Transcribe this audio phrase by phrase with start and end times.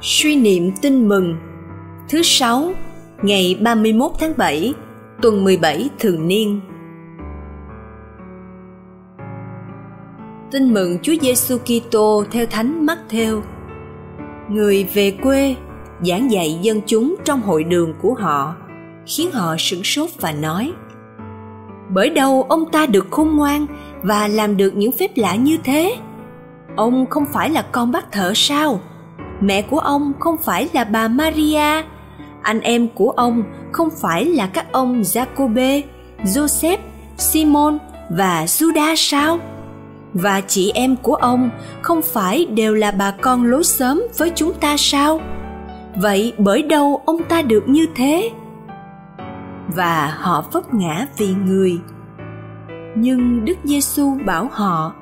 [0.00, 1.36] Suy niệm tin mừng
[2.08, 2.72] Thứ sáu,
[3.22, 4.74] ngày 31 tháng 7,
[5.22, 6.60] tuần 17 thường niên.
[10.50, 13.40] Tin mừng Chúa Giêsu Kitô theo Thánh Matthew.
[14.48, 15.56] Người về quê
[16.00, 18.56] giảng dạy dân chúng trong hội đường của họ,
[19.06, 20.72] khiến họ sửng sốt và nói:
[21.88, 23.66] Bởi đâu ông ta được khôn ngoan
[24.02, 25.96] và làm được những phép lạ như thế?
[26.76, 28.80] Ông không phải là con bác thợ sao?
[29.40, 31.82] Mẹ của ông không phải là bà Maria,
[32.42, 33.42] anh em của ông
[33.72, 35.82] không phải là các ông Jacobe,
[36.24, 36.78] Joseph,
[37.16, 37.78] Simon
[38.10, 39.38] và Judas sao?
[40.14, 41.50] Và chị em của ông
[41.82, 45.20] không phải đều là bà con lối sớm với chúng ta sao?
[45.96, 48.30] Vậy bởi đâu ông ta được như thế?
[49.74, 51.78] Và họ vấp ngã vì người.
[52.96, 54.92] Nhưng Đức Giêsu bảo họ: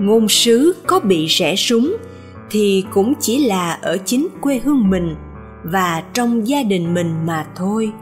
[0.00, 1.96] Ngôn sứ có bị rẽ súng
[2.50, 5.16] thì cũng chỉ là ở chính quê hương mình
[5.64, 7.92] và trong gia đình mình mà thôi.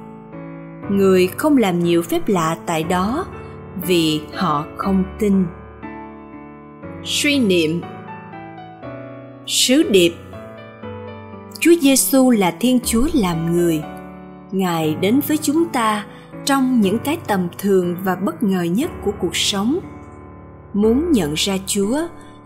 [0.90, 3.26] Người không làm nhiều phép lạ tại đó
[3.86, 5.44] vì họ không tin.
[7.04, 7.80] Suy niệm.
[9.46, 10.14] Sứ điệp.
[11.60, 13.82] Chúa giêsu là thiên chúa làm người.
[14.52, 16.06] Ngài đến với chúng ta
[16.44, 19.78] trong những cái tầm thường và bất ngờ nhất của cuộc sống.
[20.72, 21.98] Muốn nhận ra chúa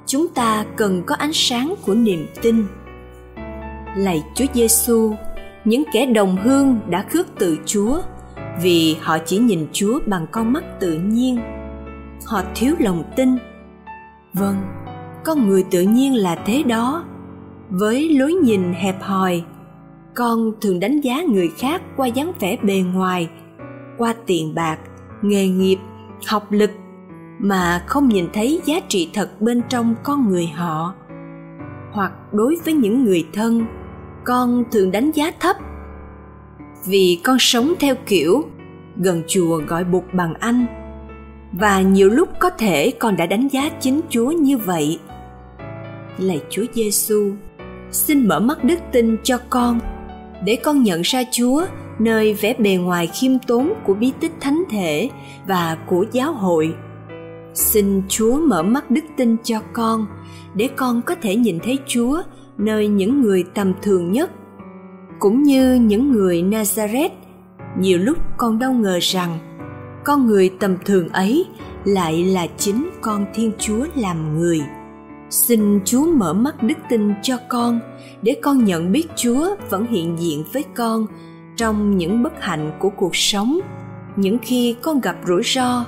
[0.06, 2.66] chúng ta cần có ánh sáng của niềm tin.
[3.96, 5.14] Lạy chúa giêsu,
[5.64, 8.00] những kẻ đồng hương đã khước từ chúa
[8.62, 11.38] vì họ chỉ nhìn chúa bằng con mắt tự nhiên.
[12.26, 13.36] Họ thiếu lòng tin.
[14.32, 14.56] Vâng
[15.26, 17.04] con người tự nhiên là thế đó.
[17.70, 19.42] Với lối nhìn hẹp hòi,
[20.14, 23.28] con thường đánh giá người khác qua dáng vẻ bề ngoài,
[23.98, 24.78] qua tiền bạc,
[25.22, 25.76] nghề nghiệp,
[26.26, 26.70] học lực
[27.38, 30.94] mà không nhìn thấy giá trị thật bên trong con người họ.
[31.92, 33.66] Hoặc đối với những người thân,
[34.24, 35.56] con thường đánh giá thấp.
[36.86, 38.44] Vì con sống theo kiểu,
[38.96, 40.66] gần chùa gọi bụt bằng anh.
[41.52, 44.98] Và nhiều lúc có thể con đã đánh giá chính chúa như vậy.
[46.18, 47.32] Lạy chúa giêsu
[47.90, 49.80] xin mở mắt đức tin cho con,
[50.44, 51.66] để con nhận ra chúa
[51.98, 55.10] nơi vẻ bề ngoài khiêm tốn của bí tích thánh thể
[55.46, 56.74] và của giáo hội
[57.56, 60.06] xin chúa mở mắt đức tin cho con,
[60.54, 62.22] để con có thể nhìn thấy chúa
[62.58, 64.30] nơi những người tầm thường nhất,
[65.18, 67.10] cũng như những người nazareth.
[67.78, 69.38] Nhiều lúc con đâu ngờ rằng,
[70.04, 71.46] con người tầm thường ấy
[71.84, 74.60] lại là chính con thiên chúa làm người.
[75.30, 77.80] Xin chúa mở mắt đức tin cho con,
[78.22, 81.06] để con nhận biết chúa vẫn hiện diện với con
[81.56, 83.60] trong những bất hạnh của cuộc sống,
[84.16, 85.84] những khi con gặp rủi ro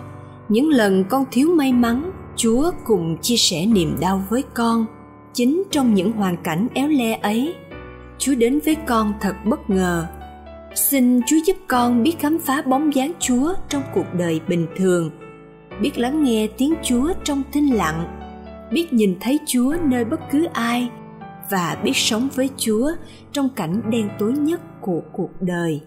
[0.49, 4.87] những lần con thiếu may mắn, chúa cùng chia sẻ niềm đau với con,
[5.33, 7.55] chính trong những hoàn cảnh éo le ấy,
[8.19, 10.07] chúa đến với con thật bất ngờ.
[10.75, 15.11] Xin chúa giúp con biết khám phá bóng dáng chúa trong cuộc đời bình thường,
[15.81, 18.05] biết lắng nghe tiếng chúa trong thinh lặng,
[18.73, 20.91] biết nhìn thấy chúa nơi bất cứ ai,
[21.51, 22.91] và biết sống với chúa
[23.33, 25.81] trong cảnh đen tối nhất của cuộc đời.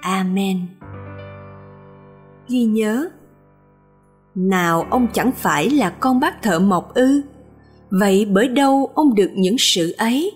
[0.00, 0.58] Amen.
[2.48, 3.08] Ghi nhớ
[4.38, 7.22] nào ông chẳng phải là con bác thợ mộc ư?
[7.90, 10.32] Vậy bởi đâu ông được những sự ấy?